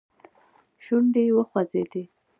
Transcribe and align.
شونډې 0.83 1.23
وخوځېدې. 1.37 2.03